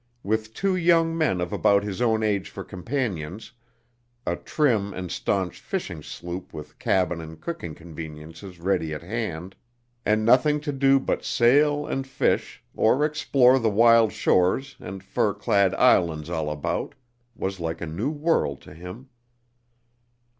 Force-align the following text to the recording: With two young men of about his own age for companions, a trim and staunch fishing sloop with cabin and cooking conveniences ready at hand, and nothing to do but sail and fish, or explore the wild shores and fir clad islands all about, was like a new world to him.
With 0.23 0.55
two 0.55 0.75
young 0.75 1.15
men 1.15 1.39
of 1.39 1.53
about 1.53 1.83
his 1.83 2.01
own 2.01 2.23
age 2.23 2.49
for 2.49 2.63
companions, 2.63 3.51
a 4.25 4.35
trim 4.35 4.95
and 4.95 5.11
staunch 5.11 5.59
fishing 5.59 6.01
sloop 6.01 6.51
with 6.55 6.79
cabin 6.79 7.21
and 7.21 7.39
cooking 7.39 7.75
conveniences 7.75 8.57
ready 8.59 8.95
at 8.95 9.03
hand, 9.03 9.55
and 10.03 10.25
nothing 10.25 10.59
to 10.61 10.71
do 10.73 10.99
but 10.99 11.23
sail 11.23 11.85
and 11.85 12.07
fish, 12.07 12.63
or 12.75 13.05
explore 13.05 13.59
the 13.59 13.69
wild 13.69 14.11
shores 14.11 14.75
and 14.79 15.03
fir 15.03 15.35
clad 15.35 15.75
islands 15.75 16.31
all 16.31 16.49
about, 16.49 16.95
was 17.35 17.59
like 17.59 17.79
a 17.79 17.85
new 17.85 18.09
world 18.09 18.59
to 18.61 18.73
him. 18.73 19.07